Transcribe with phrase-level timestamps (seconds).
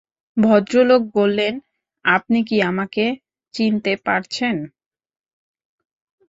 [0.37, 1.53] ভদ্রলোক বললেন,
[2.05, 3.05] আপনি কি আমাকে
[3.53, 4.55] চিনতে পারছেন?